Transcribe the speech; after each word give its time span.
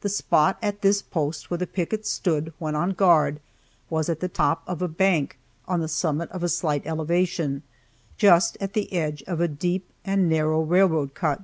The 0.00 0.08
spot 0.08 0.56
at 0.62 0.80
this 0.80 1.02
post 1.02 1.50
where 1.50 1.58
the 1.58 1.66
picket 1.66 2.06
stood 2.06 2.54
when 2.58 2.74
on 2.74 2.92
guard 2.92 3.38
was 3.90 4.08
at 4.08 4.20
the 4.20 4.26
top 4.28 4.62
of 4.66 4.80
a 4.80 4.88
bank 4.88 5.36
on 5.66 5.80
the 5.80 5.88
summit 5.88 6.30
of 6.30 6.42
a 6.42 6.48
slight 6.48 6.86
elevation, 6.86 7.62
just 8.16 8.56
at 8.62 8.72
the 8.72 8.90
edge 8.94 9.22
of 9.26 9.42
a 9.42 9.46
deep 9.48 9.86
and 10.06 10.26
narrow 10.26 10.62
railroad 10.62 11.12
cut. 11.12 11.42